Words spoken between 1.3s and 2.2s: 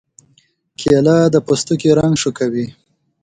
د پوستکي رنګ